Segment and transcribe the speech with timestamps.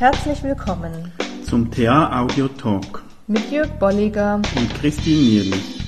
[0.00, 1.12] Herzlich willkommen
[1.44, 5.78] zum TA Audio Talk mit Jörg Bolliger und Christine Nierlich.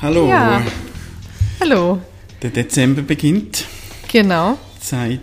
[0.00, 0.28] Hallo.
[0.28, 0.60] Ja.
[1.60, 2.00] Hallo.
[2.42, 3.64] Der Dezember beginnt.
[4.10, 4.58] Genau.
[4.80, 5.20] Zeit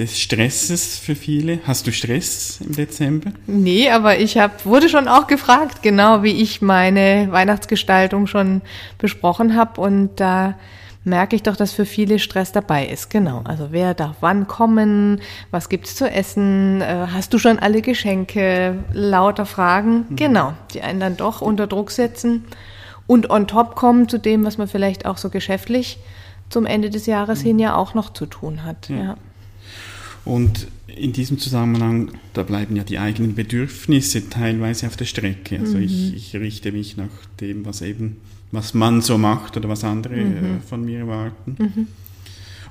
[0.00, 1.60] des Stresses für viele.
[1.64, 3.30] Hast du Stress im Dezember?
[3.46, 8.62] Nee, aber ich hab, wurde schon auch gefragt, genau wie ich meine Weihnachtsgestaltung schon
[8.98, 9.80] besprochen habe.
[9.80, 10.56] Und da
[11.04, 13.10] merke ich doch, dass für viele Stress dabei ist.
[13.10, 13.42] Genau.
[13.44, 15.20] Also wer darf wann kommen?
[15.50, 16.80] Was gibt's zu essen?
[16.80, 18.78] Äh, hast du schon alle Geschenke?
[18.92, 20.06] Lauter Fragen.
[20.08, 20.16] Mhm.
[20.16, 20.54] Genau.
[20.72, 22.44] Die einen dann doch unter Druck setzen
[23.06, 25.98] und on top kommen zu dem, was man vielleicht auch so geschäftlich
[26.48, 28.88] zum Ende des Jahres hin ja auch noch zu tun hat.
[28.88, 28.96] Ja.
[28.96, 29.16] ja.
[30.24, 35.58] Und in diesem Zusammenhang, da bleiben ja die eigenen Bedürfnisse teilweise auf der Strecke.
[35.58, 35.84] Also mhm.
[35.84, 37.08] ich, ich, richte mich nach
[37.40, 38.18] dem, was eben,
[38.52, 40.36] was man so macht oder was andere mhm.
[40.36, 41.56] äh, von mir erwarten.
[41.58, 41.86] Mhm.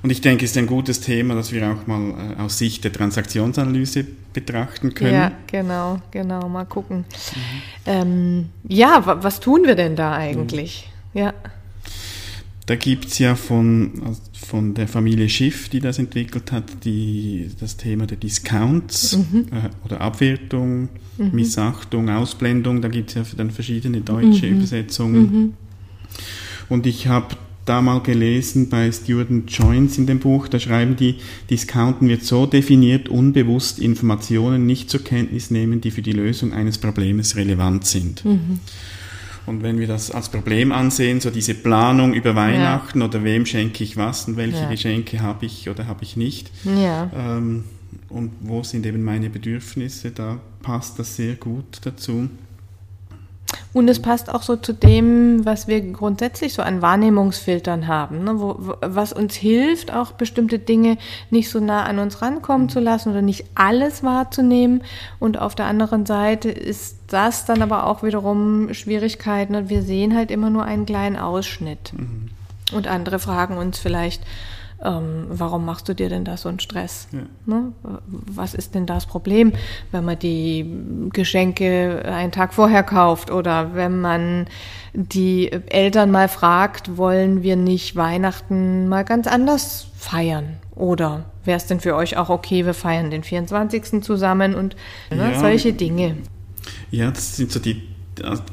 [0.02, 2.82] Und ich denke, es ist ein gutes Thema, das wir auch mal äh, aus Sicht
[2.84, 5.14] der Transaktionsanalyse betrachten können.
[5.14, 6.98] Ja, genau, genau, mal gucken.
[6.98, 7.04] Mhm.
[7.86, 10.90] Ähm, ja, was tun wir denn da eigentlich?
[11.14, 11.34] Ja.
[12.66, 17.50] Da gibt es ja von, also von der Familie Schiff, die das entwickelt hat, die,
[17.58, 19.46] das Thema der Discounts mhm.
[19.52, 21.30] äh, oder Abwertung, mhm.
[21.32, 22.80] Missachtung, Ausblendung.
[22.80, 24.58] Da gibt es ja dann verschiedene deutsche mhm.
[24.58, 25.54] Übersetzungen.
[26.68, 31.16] Und ich habe da mal gelesen bei Stuart Joins in dem Buch, da schreiben die,
[31.48, 36.78] Discounten wird so definiert, unbewusst Informationen nicht zur Kenntnis nehmen, die für die Lösung eines
[36.78, 38.24] Problems relevant sind.
[38.24, 38.60] Mhm.
[39.44, 43.06] Und wenn wir das als Problem ansehen, so diese Planung über Weihnachten ja.
[43.06, 44.70] oder wem schenke ich was und welche ja.
[44.70, 46.50] Geschenke habe ich oder habe ich nicht.
[46.64, 47.10] Ja.
[47.14, 47.64] Ähm,
[48.08, 52.28] und wo sind eben meine Bedürfnisse, da passt das sehr gut dazu.
[53.72, 58.38] Und es passt auch so zu dem, was wir grundsätzlich so an Wahrnehmungsfiltern haben, ne?
[58.38, 60.98] Wo, was uns hilft, auch bestimmte Dinge
[61.30, 64.82] nicht so nah an uns rankommen zu lassen oder nicht alles wahrzunehmen.
[65.18, 69.52] Und auf der anderen Seite ist das dann aber auch wiederum Schwierigkeiten.
[69.52, 69.70] Ne?
[69.70, 71.92] Wir sehen halt immer nur einen kleinen Ausschnitt.
[71.96, 72.28] Mhm.
[72.74, 74.22] Und andere fragen uns vielleicht,
[74.84, 77.08] ähm, warum machst du dir denn da so einen Stress?
[77.12, 77.20] Ja.
[77.46, 77.72] Ne?
[78.08, 79.52] Was ist denn das Problem,
[79.90, 80.66] wenn man die
[81.12, 84.46] Geschenke einen Tag vorher kauft oder wenn man
[84.92, 90.56] die Eltern mal fragt, wollen wir nicht Weihnachten mal ganz anders feiern?
[90.74, 94.02] Oder wäre es denn für euch auch okay, wir feiern den 24.
[94.02, 94.74] zusammen und
[95.10, 96.16] ne, ja, solche Dinge?
[96.90, 97.82] Ja, das sind so die,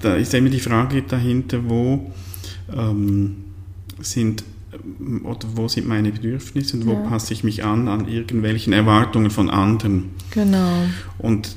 [0.02, 2.12] da ist immer die Frage dahinter, wo
[2.72, 3.46] ähm,
[4.00, 4.44] sind
[5.24, 7.00] oder wo sind meine Bedürfnisse und wo ja.
[7.00, 10.12] passe ich mich an an irgendwelchen Erwartungen von anderen.
[10.32, 10.84] Genau.
[11.18, 11.56] Und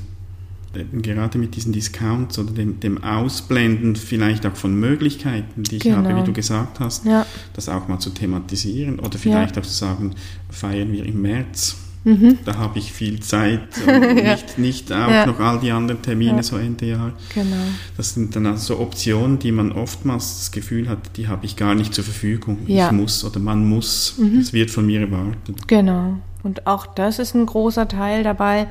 [0.91, 5.97] gerade mit diesen Discounts oder dem, dem, Ausblenden vielleicht auch von Möglichkeiten, die ich genau.
[5.97, 7.25] habe, wie du gesagt hast, ja.
[7.53, 9.61] das auch mal zu thematisieren oder vielleicht ja.
[9.61, 10.15] auch zu sagen,
[10.49, 12.39] feiern wir im März Mhm.
[12.43, 14.33] Da habe ich viel Zeit und ja.
[14.33, 15.25] nicht, nicht auch ja.
[15.25, 16.43] noch all die anderen Termine ja.
[16.43, 17.13] so Ende Jahr.
[17.33, 17.55] Genau.
[17.95, 21.75] Das sind dann also Optionen, die man oftmals das Gefühl hat, die habe ich gar
[21.75, 22.59] nicht zur Verfügung.
[22.67, 24.15] Ich muss oder man muss.
[24.17, 24.39] Mhm.
[24.39, 25.67] Es wird von mir erwartet.
[25.67, 26.17] Genau.
[26.43, 28.67] Und auch das ist ein großer Teil dabei.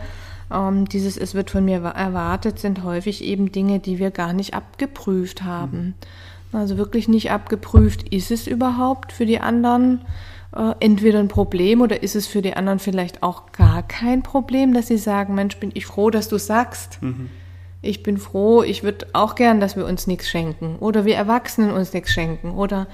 [0.53, 4.55] Ähm, dieses Es wird von mir erwartet sind häufig eben Dinge, die wir gar nicht
[4.55, 5.95] abgeprüft haben.
[6.53, 6.59] Mhm.
[6.59, 10.03] Also wirklich nicht abgeprüft, ist es überhaupt für die anderen?
[10.55, 14.75] Äh, entweder ein Problem oder ist es für die anderen vielleicht auch gar kein Problem,
[14.75, 16.99] dass sie sagen, Mensch, bin ich froh, dass du sagst.
[17.03, 17.31] Mhm.
[17.81, 21.73] Ich bin froh, ich würde auch gern, dass wir uns nichts schenken oder wir Erwachsenen
[21.73, 22.87] uns nichts schenken oder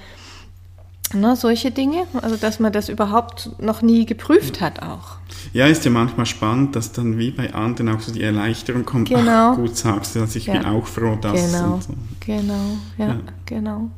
[1.13, 2.07] ne, solche Dinge.
[2.21, 5.17] Also, dass man das überhaupt noch nie geprüft hat auch.
[5.53, 9.09] Ja, ist ja manchmal spannend, dass dann wie bei anderen auch so die Erleichterung kommt.
[9.09, 9.51] Genau.
[9.51, 10.53] Ach, gut sagst du, dass ich ja.
[10.53, 11.51] bin auch froh, dass.
[11.51, 11.93] Genau, so.
[12.19, 13.91] genau, ja, ja, genau.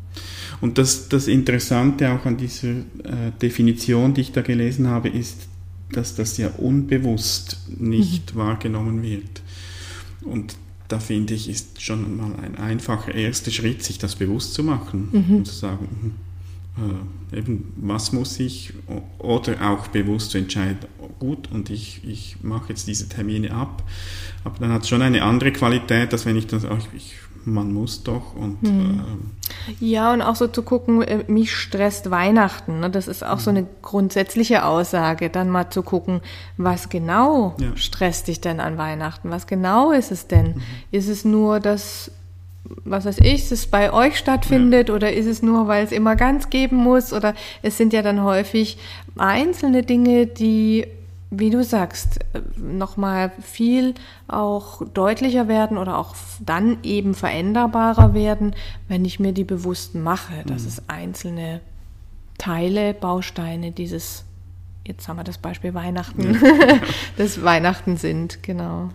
[0.62, 5.48] Und das, das Interessante auch an dieser äh, Definition, die ich da gelesen habe, ist,
[5.92, 8.40] dass das ja unbewusst nicht mhm.
[8.40, 9.42] wahrgenommen wird.
[10.22, 10.56] Und
[10.88, 15.10] da finde ich, ist schon mal ein einfacher erster Schritt, sich das bewusst zu machen
[15.12, 15.36] mhm.
[15.38, 16.16] und zu sagen,
[16.78, 18.74] äh, eben, was muss ich,
[19.18, 20.80] oder auch bewusst zu entscheiden,
[21.20, 23.84] gut, und ich, ich mache jetzt diese Termine ab.
[24.44, 27.16] Aber dann hat es schon eine andere Qualität, als wenn ich dann sage, ich
[27.46, 29.00] man muss doch und hm.
[29.00, 29.41] äh,
[29.79, 32.79] ja und auch so zu gucken, äh, mich stresst Weihnachten.
[32.79, 32.90] Ne?
[32.90, 36.22] Das ist auch so eine grundsätzliche Aussage, dann mal zu gucken,
[36.58, 37.75] was genau ja.
[37.75, 39.29] stresst dich denn an Weihnachten?
[39.29, 40.47] Was genau ist es denn?
[40.47, 40.61] Mhm.
[40.91, 42.11] Ist es nur das
[42.85, 44.96] was weiß ich, es bei euch stattfindet ja.
[44.96, 48.23] oder ist es nur, weil es immer ganz geben muss oder es sind ja dann
[48.23, 48.78] häufig
[49.17, 50.87] einzelne Dinge, die
[51.32, 52.20] wie du sagst,
[52.58, 53.96] nochmal viel
[54.28, 58.54] auch deutlicher werden oder auch dann eben veränderbarer werden,
[58.88, 60.68] wenn ich mir die bewusst mache, dass mhm.
[60.68, 61.62] es einzelne
[62.38, 64.26] Teile, Bausteine dieses
[64.86, 66.80] jetzt haben wir das Beispiel Weihnachten, ja.
[67.18, 68.90] das Weihnachten sind, genau.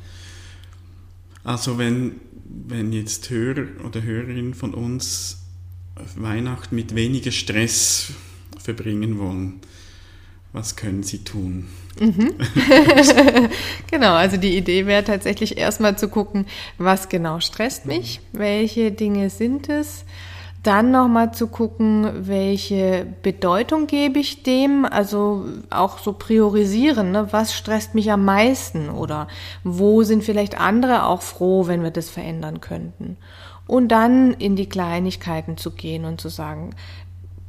[1.44, 5.44] Also wenn, wenn jetzt Hörer oder Hörerinnen von uns
[6.16, 8.12] Weihnachten mit weniger Stress
[8.58, 9.60] verbringen wollen,
[10.56, 11.68] was können sie tun?
[12.00, 12.32] Mhm.
[13.90, 16.46] genau, also die Idee wäre tatsächlich erstmal zu gucken,
[16.78, 20.06] was genau stresst mich, welche Dinge sind es,
[20.62, 27.28] dann nochmal zu gucken, welche Bedeutung gebe ich dem, also auch so priorisieren, ne?
[27.32, 29.28] was stresst mich am meisten oder
[29.62, 33.18] wo sind vielleicht andere auch froh, wenn wir das verändern könnten.
[33.66, 36.70] Und dann in die Kleinigkeiten zu gehen und zu sagen,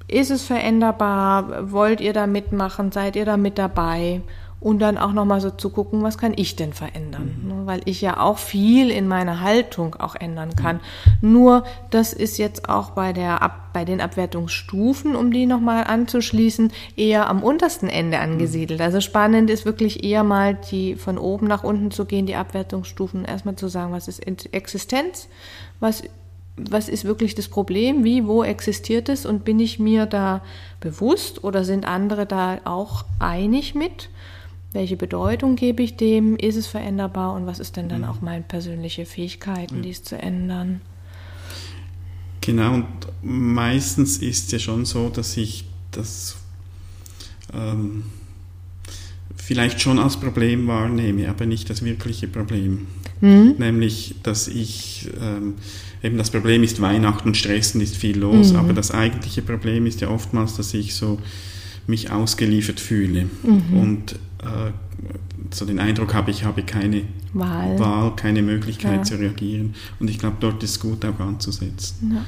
[0.07, 1.71] ist es veränderbar?
[1.71, 2.91] Wollt ihr da mitmachen?
[2.91, 4.21] Seid ihr da mit dabei?
[4.59, 7.47] und dann auch nochmal so zu gucken, was kann ich denn verändern, mhm.
[7.47, 10.79] Ne, weil ich ja auch viel in meiner Haltung auch ändern kann.
[11.21, 11.31] Mhm.
[11.31, 16.71] Nur das ist jetzt auch bei der Ab bei den Abwertungsstufen, um die nochmal anzuschließen,
[16.95, 18.79] eher am untersten Ende angesiedelt.
[18.79, 18.85] Mhm.
[18.85, 23.25] Also spannend ist wirklich eher mal die von oben nach unten zu gehen, die Abwertungsstufen,
[23.25, 25.27] erstmal zu sagen, was ist Existenz,
[25.79, 26.01] was
[26.57, 30.43] was ist wirklich das Problem, wie, wo existiert es und bin ich mir da
[30.79, 34.09] bewusst oder sind andere da auch einig mit?
[34.77, 38.07] welche Bedeutung gebe ich dem, ist es veränderbar und was ist denn dann mhm.
[38.07, 40.81] auch meine persönliche Fähigkeiten, dies zu ändern.
[42.41, 42.87] Genau, und
[43.21, 46.37] meistens ist es ja schon so, dass ich das
[47.53, 48.05] ähm,
[49.47, 52.85] vielleicht schon als Problem wahrnehme, aber nicht das wirkliche Problem.
[53.21, 53.55] Mhm.
[53.57, 55.53] Nämlich, dass ich, ähm,
[56.03, 58.59] eben das Problem ist Weihnachten, stressen ist viel los, mhm.
[58.59, 61.17] aber das eigentliche Problem ist ja oftmals, dass ich so
[61.87, 63.29] mich ausgeliefert fühle.
[63.43, 63.79] Mhm.
[63.79, 64.11] Und
[64.43, 64.71] äh,
[65.53, 67.03] so den Eindruck habe, ich habe keine
[67.33, 69.03] Wahl, Wahl keine Möglichkeit ja.
[69.03, 69.75] zu reagieren.
[69.99, 72.13] Und ich glaube, dort ist es gut auch anzusetzen.
[72.15, 72.25] Ja.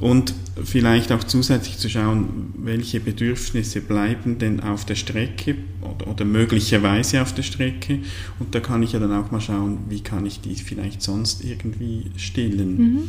[0.00, 6.24] Und vielleicht auch zusätzlich zu schauen, welche Bedürfnisse bleiben denn auf der Strecke oder, oder
[6.24, 8.00] möglicherweise auf der Strecke.
[8.38, 11.44] Und da kann ich ja dann auch mal schauen, wie kann ich die vielleicht sonst
[11.44, 12.76] irgendwie stillen.
[12.76, 13.08] Mhm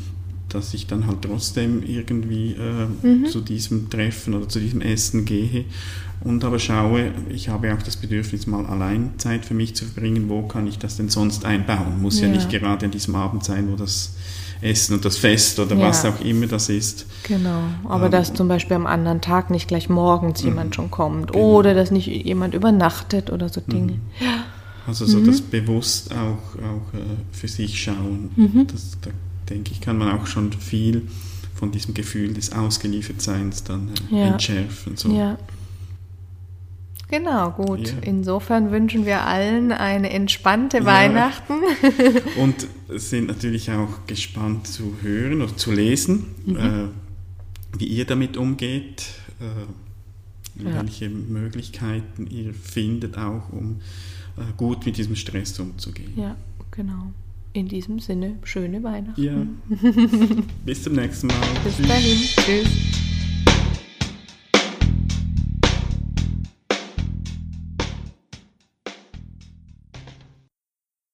[0.49, 3.25] dass ich dann halt trotzdem irgendwie äh, mhm.
[3.25, 5.65] zu diesem Treffen oder zu diesem Essen gehe
[6.21, 10.29] und aber schaue, ich habe auch das Bedürfnis, mal allein Zeit für mich zu verbringen,
[10.29, 12.01] wo kann ich das denn sonst einbauen?
[12.01, 14.15] Muss ja, ja nicht gerade an diesem Abend sein, wo das
[14.61, 15.87] Essen und das Fest oder ja.
[15.87, 17.05] was auch immer das ist.
[17.23, 20.49] Genau, aber ähm, dass zum Beispiel am anderen Tag nicht gleich morgens mhm.
[20.49, 21.57] jemand schon kommt genau.
[21.57, 23.93] oder dass nicht jemand übernachtet oder so Dinge.
[23.93, 23.99] Mhm.
[24.19, 24.45] Ja.
[24.87, 25.27] Also so mhm.
[25.27, 27.01] das bewusst auch, auch äh,
[27.31, 28.65] für sich schauen.
[28.71, 29.09] Das, da
[29.49, 31.07] denke ich, kann man auch schon viel
[31.53, 34.25] von diesem Gefühl des Ausgeliefertseins dann äh, ja.
[34.27, 34.97] entschärfen.
[34.97, 35.09] So.
[35.11, 35.37] Ja.
[37.09, 37.87] Genau, gut.
[37.87, 37.93] Ja.
[38.01, 40.85] Insofern wünschen wir allen eine entspannte ja.
[40.85, 41.53] Weihnachten.
[42.37, 46.57] Und sind natürlich auch gespannt zu hören oder zu lesen, mhm.
[46.57, 49.05] äh, wie ihr damit umgeht,
[49.39, 53.81] äh, welche Möglichkeiten ihr findet, auch um
[54.37, 56.13] äh, gut mit diesem Stress umzugehen.
[56.15, 56.35] Ja,
[56.71, 57.11] genau.
[57.55, 59.23] In diesem Sinne, schöne Weihnachten.
[59.23, 59.33] Ja.
[60.65, 61.35] Bis zum nächsten Mal.
[61.63, 61.87] Bis Tschüss.
[61.87, 62.17] dahin.
[62.35, 63.04] Tschüss.